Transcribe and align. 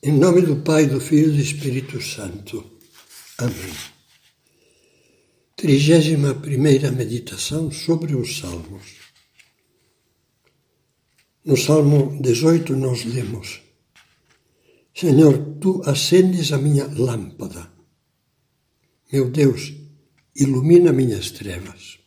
Em 0.00 0.12
nome 0.12 0.42
do 0.42 0.56
Pai, 0.62 0.86
do 0.86 1.00
Filho 1.00 1.32
e 1.32 1.36
do 1.36 1.42
Espírito 1.42 2.00
Santo. 2.00 2.78
Amém. 3.38 3.74
Trigésima 5.56 6.34
primeira 6.34 6.92
meditação 6.92 7.68
sobre 7.72 8.14
os 8.14 8.38
Salmos. 8.38 8.84
No 11.44 11.56
Salmo 11.56 12.16
18 12.22 12.76
nós 12.76 13.04
lemos 13.04 13.60
Senhor, 14.94 15.58
Tu 15.60 15.82
acendes 15.84 16.52
a 16.52 16.58
minha 16.58 16.86
lâmpada. 16.86 17.72
Meu 19.12 19.30
Deus, 19.30 19.72
ilumina 20.34 20.92
minhas 20.92 21.30
trevas. 21.30 21.98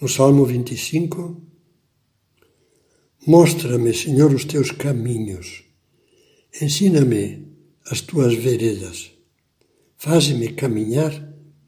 No 0.00 0.08
Salmo 0.08 0.44
25 0.44 1.47
Mostra-me, 3.28 3.92
Senhor, 3.92 4.32
os 4.32 4.46
teus 4.46 4.70
caminhos. 4.70 5.62
Ensina-me 6.62 7.46
as 7.84 8.00
tuas 8.00 8.32
veredas. 8.32 9.10
Faze-me 9.98 10.54
caminhar 10.54 11.12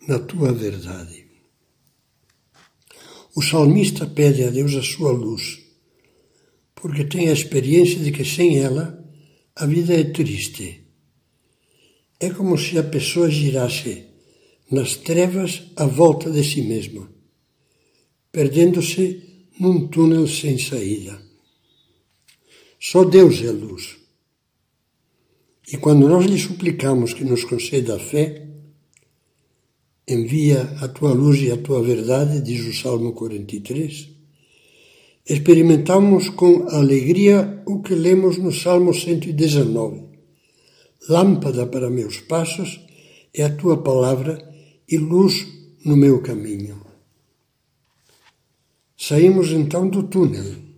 na 0.08 0.18
tua 0.18 0.54
verdade. 0.54 1.26
O 3.36 3.42
salmista 3.42 4.06
pede 4.06 4.42
a 4.42 4.48
Deus 4.48 4.74
a 4.74 4.82
sua 4.82 5.12
luz, 5.12 5.60
porque 6.74 7.04
tem 7.04 7.28
a 7.28 7.34
experiência 7.34 7.98
de 7.98 8.10
que 8.10 8.24
sem 8.24 8.56
ela 8.56 9.06
a 9.54 9.66
vida 9.66 9.92
é 9.92 10.04
triste. 10.04 10.86
É 12.18 12.30
como 12.30 12.56
se 12.56 12.78
a 12.78 12.82
pessoa 12.82 13.30
girasse 13.30 14.06
nas 14.70 14.96
trevas 14.96 15.64
à 15.76 15.84
volta 15.84 16.30
de 16.30 16.42
si 16.42 16.62
mesma, 16.62 17.12
perdendo-se 18.32 19.44
num 19.60 19.88
túnel 19.88 20.26
sem 20.26 20.56
saída. 20.56 21.28
Só 22.80 23.04
Deus 23.04 23.42
é 23.42 23.50
luz. 23.50 23.98
E 25.70 25.76
quando 25.76 26.08
nós 26.08 26.24
lhe 26.24 26.38
suplicamos 26.38 27.12
que 27.12 27.24
nos 27.24 27.44
conceda 27.44 27.96
a 27.96 27.98
fé, 27.98 28.48
envia 30.08 30.62
a 30.80 30.88
tua 30.88 31.12
luz 31.12 31.38
e 31.42 31.52
a 31.52 31.58
tua 31.58 31.82
verdade, 31.82 32.40
diz 32.40 32.66
o 32.66 32.72
Salmo 32.72 33.12
43, 33.12 34.08
experimentamos 35.28 36.30
com 36.30 36.66
alegria 36.70 37.62
o 37.66 37.82
que 37.82 37.94
lemos 37.94 38.38
no 38.38 38.50
Salmo 38.50 38.94
119. 38.94 40.08
Lâmpada 41.06 41.66
para 41.66 41.90
meus 41.90 42.18
passos 42.20 42.80
é 43.34 43.44
a 43.44 43.54
tua 43.54 43.82
palavra 43.82 44.42
e 44.88 44.96
luz 44.96 45.46
no 45.84 45.96
meu 45.96 46.22
caminho. 46.22 46.80
Saímos 48.96 49.50
então 49.50 49.86
do 49.86 50.04
túnel 50.04 50.69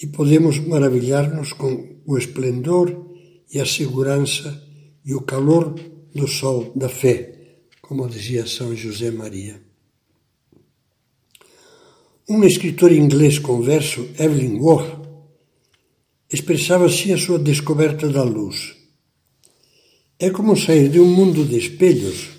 e 0.00 0.06
podemos 0.06 0.58
maravilhar-nos 0.58 1.52
com 1.52 2.00
o 2.06 2.18
esplendor 2.18 3.06
e 3.52 3.60
a 3.60 3.66
segurança 3.66 4.62
e 5.04 5.14
o 5.14 5.22
calor 5.22 5.74
do 6.14 6.26
sol 6.26 6.72
da 6.74 6.88
fé, 6.88 7.32
como 7.80 8.08
dizia 8.08 8.46
São 8.46 8.74
José 8.74 9.10
Maria. 9.10 9.60
Um 12.28 12.42
escritor 12.44 12.90
inglês 12.90 13.38
converso, 13.38 14.08
Evelyn 14.18 14.58
Waugh, 14.58 15.06
expressava 16.32 16.86
assim 16.86 17.12
a 17.12 17.18
sua 17.18 17.38
descoberta 17.38 18.08
da 18.08 18.24
luz. 18.24 18.74
É 20.18 20.30
como 20.30 20.56
sair 20.56 20.88
de 20.88 20.98
um 20.98 21.06
mundo 21.06 21.44
de 21.44 21.56
espelhos, 21.56 22.30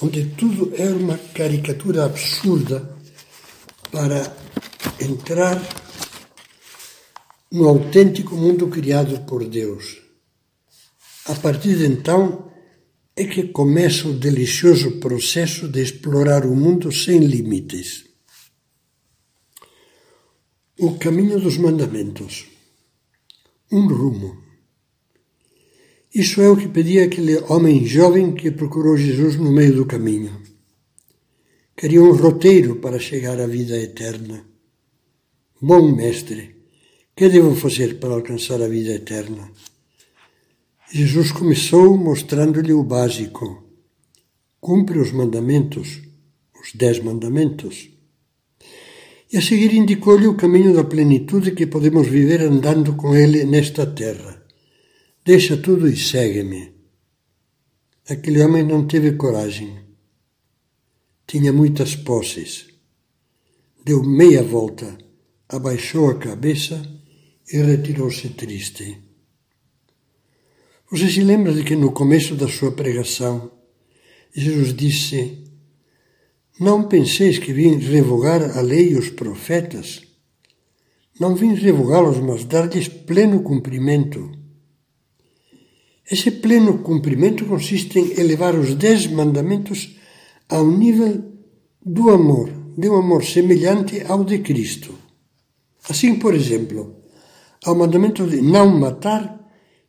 onde 0.00 0.26
tudo 0.36 0.72
é 0.76 0.88
uma 0.88 1.18
caricatura 1.34 2.04
absurda, 2.04 2.96
para 3.90 4.36
entrar 5.00 5.60
no 7.50 7.66
autêntico 7.66 8.34
mundo 8.34 8.68
criado 8.68 9.24
por 9.26 9.44
Deus. 9.48 10.02
A 11.24 11.34
partir 11.34 11.76
de 11.76 11.86
então 11.86 12.50
é 13.16 13.24
que 13.24 13.48
começa 13.48 14.06
o 14.06 14.18
delicioso 14.18 15.00
processo 15.00 15.66
de 15.66 15.82
explorar 15.82 16.44
o 16.44 16.54
mundo 16.54 16.92
sem 16.92 17.18
limites. 17.18 18.04
O 20.78 20.98
caminho 20.98 21.40
dos 21.40 21.56
mandamentos. 21.56 22.46
Um 23.72 23.86
rumo. 23.88 24.42
Isso 26.14 26.40
é 26.40 26.48
o 26.48 26.56
que 26.56 26.68
pedia 26.68 27.04
aquele 27.04 27.36
homem 27.50 27.84
jovem 27.84 28.34
que 28.34 28.50
procurou 28.50 28.96
Jesus 28.96 29.36
no 29.36 29.50
meio 29.50 29.74
do 29.74 29.86
caminho. 29.86 30.40
Queria 31.76 32.02
um 32.02 32.12
roteiro 32.12 32.76
para 32.76 32.98
chegar 32.98 33.40
à 33.40 33.46
vida 33.46 33.76
eterna. 33.76 34.44
Bom 35.60 35.94
mestre, 35.94 36.57
que 37.18 37.28
devo 37.28 37.52
fazer 37.52 37.98
para 37.98 38.14
alcançar 38.14 38.62
a 38.62 38.68
vida 38.68 38.92
eterna? 38.92 39.50
Jesus 40.88 41.32
começou 41.32 41.96
mostrando-lhe 41.96 42.72
o 42.72 42.84
básico. 42.84 43.64
Cumpre 44.60 45.00
os 45.00 45.10
mandamentos, 45.10 46.00
os 46.62 46.72
dez 46.74 47.02
mandamentos. 47.02 47.90
E 49.32 49.36
a 49.36 49.42
seguir 49.42 49.74
indicou-lhe 49.74 50.28
o 50.28 50.36
caminho 50.36 50.72
da 50.72 50.84
plenitude 50.84 51.50
que 51.50 51.66
podemos 51.66 52.06
viver 52.06 52.40
andando 52.40 52.94
com 52.94 53.16
Ele 53.16 53.44
nesta 53.44 53.84
terra. 53.84 54.40
Deixa 55.24 55.56
tudo 55.56 55.88
e 55.88 55.96
segue-me. 55.96 56.72
Aquele 58.08 58.40
homem 58.44 58.62
não 58.62 58.86
teve 58.86 59.10
coragem. 59.16 59.76
Tinha 61.26 61.52
muitas 61.52 61.96
posses. 61.96 62.68
Deu 63.84 64.04
meia 64.04 64.44
volta, 64.44 64.96
abaixou 65.48 66.10
a 66.10 66.16
cabeça 66.16 66.97
e 67.52 67.58
retirou-se 67.58 68.28
triste. 68.30 68.98
Você 70.90 71.08
se 71.08 71.22
lembra 71.22 71.52
de 71.52 71.64
que 71.64 71.76
no 71.76 71.92
começo 71.92 72.34
da 72.34 72.48
sua 72.48 72.72
pregação, 72.72 73.50
Jesus 74.34 74.74
disse: 74.74 75.44
Não 76.58 76.88
penseis 76.88 77.38
que 77.38 77.52
vim 77.52 77.76
revogar 77.78 78.56
a 78.56 78.60
lei 78.60 78.90
e 78.92 78.96
os 78.96 79.10
profetas? 79.10 80.02
Não 81.20 81.34
vim 81.34 81.54
revogá-los, 81.54 82.18
mas 82.18 82.44
dar-lhes 82.44 82.88
pleno 82.88 83.42
cumprimento. 83.42 84.30
Esse 86.10 86.30
pleno 86.30 86.78
cumprimento 86.78 87.44
consiste 87.44 87.98
em 87.98 88.18
elevar 88.18 88.54
os 88.54 88.74
dez 88.74 89.06
mandamentos 89.06 89.98
ao 90.48 90.66
nível 90.66 91.22
do 91.84 92.08
amor, 92.08 92.50
de 92.78 92.88
um 92.88 92.96
amor 92.96 93.24
semelhante 93.24 94.00
ao 94.06 94.24
de 94.24 94.38
Cristo. 94.38 94.94
Assim, 95.86 96.14
por 96.14 96.34
exemplo, 96.34 96.96
ao 97.64 97.74
mandamento 97.74 98.26
de 98.26 98.40
não 98.40 98.68
matar, 98.78 99.38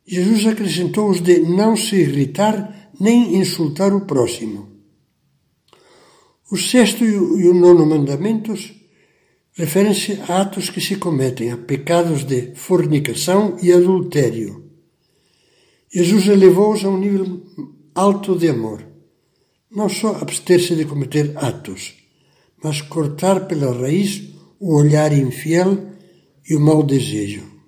Jesus 0.06 0.46
acrescentou 0.46 1.08
os 1.08 1.20
de 1.20 1.38
não 1.40 1.76
se 1.76 1.96
irritar 1.96 2.90
nem 2.98 3.36
insultar 3.36 3.94
o 3.94 4.06
próximo. 4.06 4.68
O 6.50 6.56
sexto 6.56 7.04
e 7.04 7.48
o 7.48 7.54
nono 7.54 7.86
mandamentos 7.86 8.72
referem-se 9.52 10.20
a 10.28 10.40
atos 10.40 10.68
que 10.68 10.80
se 10.80 10.96
cometem, 10.96 11.52
a 11.52 11.56
pecados 11.56 12.24
de 12.24 12.54
fornicação 12.54 13.56
e 13.62 13.72
adultério. 13.72 14.64
Jesus 15.92 16.26
elevou-os 16.28 16.84
a 16.84 16.88
um 16.88 16.98
nível 16.98 17.42
alto 17.94 18.36
de 18.36 18.48
amor. 18.48 18.84
Não 19.70 19.88
só 19.88 20.16
abster-se 20.16 20.74
de 20.74 20.84
cometer 20.84 21.32
atos, 21.36 21.94
mas 22.62 22.80
cortar 22.80 23.46
pela 23.46 23.72
raiz 23.72 24.22
o 24.58 24.76
olhar 24.76 25.12
infiel 25.12 25.78
e 26.48 26.56
o 26.56 26.60
mau 26.60 26.82
desejo. 26.82 27.59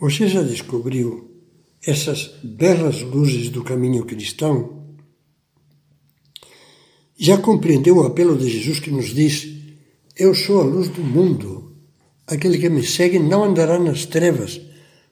Você 0.00 0.28
já 0.28 0.42
descobriu 0.42 1.28
essas 1.84 2.30
belas 2.44 3.02
luzes 3.02 3.50
do 3.50 3.64
caminho 3.64 4.04
cristão? 4.04 4.94
Já 7.18 7.36
compreendeu 7.36 7.96
o 7.96 8.06
apelo 8.06 8.38
de 8.38 8.48
Jesus 8.48 8.78
que 8.78 8.92
nos 8.92 9.12
diz: 9.12 9.48
Eu 10.16 10.36
sou 10.36 10.60
a 10.60 10.64
luz 10.64 10.88
do 10.88 11.02
mundo. 11.02 11.74
Aquele 12.28 12.58
que 12.58 12.68
me 12.68 12.86
segue 12.86 13.18
não 13.18 13.42
andará 13.42 13.76
nas 13.76 14.06
trevas, 14.06 14.60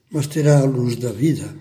mas 0.09 0.25
terá 0.25 0.59
a 0.61 0.65
luz 0.65 0.95
da 0.95 1.11
vida. 1.11 1.53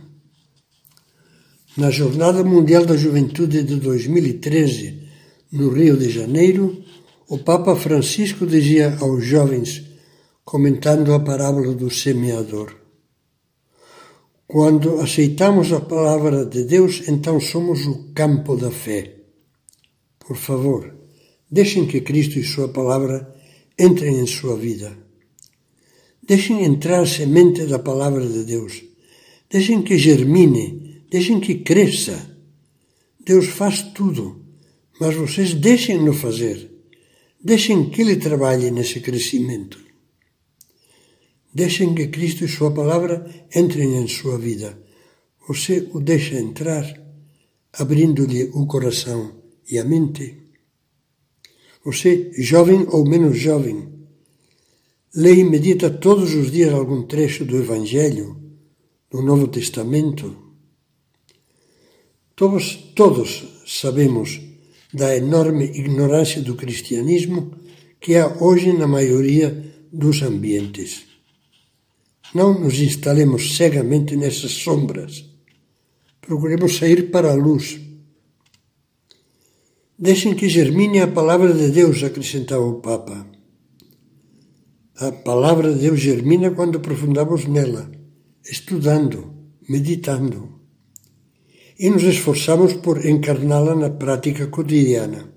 Na 1.76 1.90
Jornada 1.90 2.44
Mundial 2.44 2.86
da 2.86 2.96
Juventude 2.96 3.64
de 3.64 3.74
2013, 3.76 5.02
no 5.50 5.70
Rio 5.70 5.96
de 5.96 6.10
Janeiro, 6.10 6.80
o 7.28 7.38
Papa 7.38 7.74
Francisco 7.74 8.46
dizia 8.46 8.96
aos 9.00 9.24
jovens, 9.24 9.82
comentando 10.44 11.12
a 11.12 11.18
parábola 11.18 11.74
do 11.74 11.90
semeador: 11.90 12.85
quando 14.46 15.00
aceitamos 15.00 15.72
a 15.72 15.80
palavra 15.80 16.46
de 16.46 16.64
Deus, 16.64 17.02
então 17.08 17.40
somos 17.40 17.84
o 17.86 18.12
campo 18.14 18.56
da 18.56 18.70
fé. 18.70 19.16
Por 20.20 20.36
favor, 20.36 20.94
deixem 21.50 21.86
que 21.86 22.00
Cristo 22.00 22.38
e 22.38 22.44
Sua 22.44 22.68
palavra 22.68 23.34
entrem 23.78 24.20
em 24.20 24.26
sua 24.26 24.56
vida. 24.56 24.96
Deixem 26.22 26.64
entrar 26.64 27.06
semente 27.06 27.66
da 27.66 27.78
palavra 27.78 28.26
de 28.26 28.44
Deus. 28.44 28.82
Deixem 29.50 29.82
que 29.82 29.98
germine, 29.98 31.02
deixem 31.10 31.38
que 31.38 31.56
cresça. 31.56 32.36
Deus 33.24 33.46
faz 33.46 33.82
tudo, 33.82 34.44
mas 35.00 35.14
vocês 35.14 35.54
deixem-no 35.54 36.12
fazer. 36.12 36.70
Deixem 37.42 37.90
que 37.90 38.00
Ele 38.02 38.16
trabalhe 38.16 38.70
nesse 38.70 39.00
crescimento. 39.00 39.85
Deixem 41.56 41.94
que 41.94 42.08
Cristo 42.08 42.44
e 42.44 42.48
Sua 42.48 42.70
palavra 42.70 43.24
entrem 43.54 43.96
em 43.96 44.06
sua 44.06 44.36
vida. 44.36 44.78
Você 45.48 45.88
o 45.94 46.00
deixa 46.00 46.38
entrar, 46.38 46.84
abrindo-lhe 47.72 48.50
o 48.52 48.66
coração 48.66 49.32
e 49.70 49.78
a 49.78 49.84
mente. 49.92 50.36
Você, 51.82 52.30
jovem 52.36 52.86
ou 52.90 53.08
menos 53.08 53.38
jovem, 53.38 53.88
lê 55.14 55.36
e 55.36 55.44
medita 55.44 55.88
todos 55.88 56.34
os 56.34 56.50
dias 56.50 56.74
algum 56.74 57.06
trecho 57.06 57.42
do 57.46 57.56
Evangelho, 57.56 58.36
do 59.10 59.22
Novo 59.22 59.48
Testamento. 59.48 60.36
Todos, 62.34 62.92
todos 62.94 63.62
sabemos 63.64 64.42
da 64.92 65.16
enorme 65.16 65.64
ignorância 65.64 66.42
do 66.42 66.54
cristianismo 66.54 67.52
que 67.98 68.14
há 68.14 68.26
hoje 68.42 68.74
na 68.74 68.86
maioria 68.86 69.48
dos 69.90 70.20
ambientes. 70.20 71.05
Não 72.36 72.52
nos 72.52 72.78
instalemos 72.80 73.56
cegamente 73.56 74.14
nessas 74.14 74.52
sombras. 74.64 75.24
Procuremos 76.20 76.76
sair 76.76 77.10
para 77.10 77.30
a 77.30 77.34
luz. 77.34 77.80
Deixem 79.98 80.34
que 80.34 80.46
germine 80.46 81.00
a 81.00 81.08
palavra 81.08 81.50
de 81.54 81.70
Deus, 81.70 82.02
acrescentava 82.02 82.62
o 82.62 82.82
Papa. 82.82 83.26
A 84.96 85.10
palavra 85.12 85.72
de 85.72 85.80
Deus 85.80 85.98
germina 85.98 86.50
quando 86.50 86.76
aprofundamos 86.76 87.46
nela, 87.46 87.90
estudando, 88.44 89.18
meditando. 89.66 90.60
E 91.78 91.88
nos 91.88 92.02
esforçamos 92.02 92.74
por 92.74 92.96
encarná-la 93.06 93.74
na 93.74 93.88
prática 93.88 94.46
cotidiana. 94.48 95.32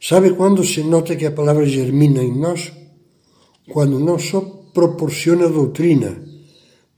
Sabe 0.00 0.30
quando 0.32 0.64
se 0.64 0.82
nota 0.82 1.14
que 1.14 1.26
a 1.26 1.36
palavra 1.38 1.66
germina 1.66 2.22
em 2.22 2.34
nós? 2.34 2.72
Quando 3.68 3.98
não 3.98 4.18
só 4.18 4.55
proporciona 4.76 5.48
doutrina, 5.48 6.22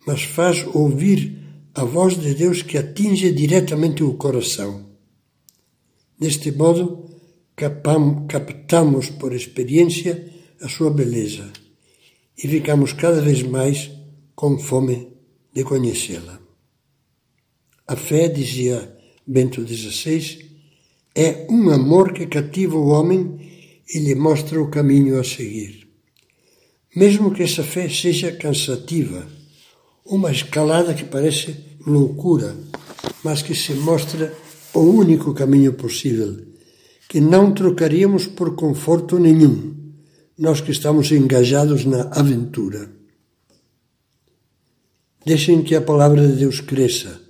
mas 0.05 0.25
faz 0.25 0.67
ouvir 0.75 1.39
a 1.73 1.85
voz 1.85 2.19
de 2.19 2.35
Deus 2.35 2.61
que 2.61 2.77
atinge 2.77 3.31
diretamente 3.31 4.03
o 4.03 4.15
coração. 4.15 4.85
Deste 6.19 6.51
modo, 6.51 7.09
captamos 7.55 9.11
por 9.11 9.33
experiência 9.33 10.29
a 10.61 10.69
sua 10.69 10.91
beleza 10.91 11.53
e 12.37 12.49
ficamos 12.49 12.93
cada 12.93 13.21
vez 13.21 13.45
mais 13.45 13.93
com 14.35 14.59
fome 14.59 15.13
de 15.55 15.63
conhecê-la. 15.63 16.41
A 17.87 17.95
fé, 17.95 18.27
dizia 18.27 18.93
Bento 19.25 19.65
XVI, 19.65 20.51
é 21.15 21.47
um 21.49 21.71
amor 21.71 22.13
que 22.13 22.27
cativa 22.27 22.77
o 22.77 22.89
homem 22.89 23.39
e 23.95 24.01
lhe 24.01 24.17
mostra 24.17 24.61
o 24.61 24.69
caminho 24.69 25.21
a 25.21 25.23
seguir. 25.23 25.88
Mesmo 26.99 27.31
que 27.31 27.45
essa 27.45 27.63
fé 27.63 27.89
seja 27.89 28.33
cansativa, 28.33 29.25
uma 30.05 30.33
escalada 30.33 30.93
que 30.93 31.05
parece 31.05 31.57
loucura, 31.87 32.57
mas 33.23 33.41
que 33.41 33.55
se 33.55 33.73
mostra 33.73 34.35
o 34.75 34.81
único 34.81 35.33
caminho 35.33 35.75
possível, 35.75 36.45
que 37.09 37.21
não 37.21 37.55
trocaríamos 37.55 38.27
por 38.27 38.57
conforto 38.57 39.17
nenhum, 39.17 39.93
nós 40.37 40.61
que 40.61 40.73
estamos 40.73 41.13
engajados 41.13 41.85
na 41.85 42.11
aventura. 42.11 42.91
Deixem 45.25 45.63
que 45.63 45.77
a 45.77 45.81
palavra 45.81 46.27
de 46.27 46.33
Deus 46.35 46.61
cresça, 46.61 47.21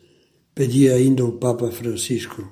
pedia 0.55 0.95
ainda 0.95 1.27
o 1.27 1.33
Papa 1.33 1.71
Francisco. 1.71 2.43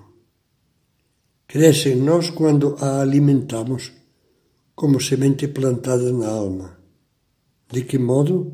Cresce 1.48 1.88
em 1.88 1.96
nós 1.96 2.28
quando 2.28 2.76
a 2.78 3.00
alimentamos 3.00 3.90
como 4.74 5.00
semente 5.00 5.48
plantada 5.48 6.12
na 6.12 6.28
alma. 6.28 6.76
De 7.70 7.82
que 7.82 7.98
modo? 7.98 8.52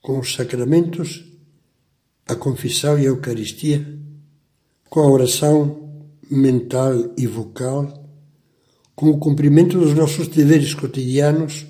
Com 0.00 0.18
os 0.18 0.32
sacramentos, 0.32 1.24
a 2.26 2.34
confissão 2.34 2.98
e 2.98 3.02
a 3.02 3.10
Eucaristia, 3.10 3.86
com 4.88 5.00
a 5.00 5.10
oração 5.10 6.08
mental 6.30 7.12
e 7.18 7.26
vocal, 7.26 8.08
com 8.94 9.10
o 9.10 9.18
cumprimento 9.18 9.78
dos 9.78 9.94
nossos 9.94 10.28
deveres 10.28 10.74
cotidianos 10.74 11.66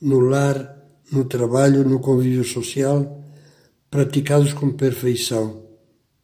no 0.00 0.20
lar, 0.20 0.74
no 1.12 1.24
trabalho, 1.24 1.88
no 1.88 2.00
convívio 2.00 2.44
social, 2.44 3.22
praticados 3.90 4.52
com 4.52 4.72
perfeição, 4.72 5.62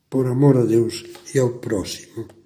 por 0.08 0.26
amor 0.26 0.56
a 0.56 0.64
Deus 0.64 1.04
e 1.34 1.38
ao 1.38 1.50
próximo. 1.58 2.39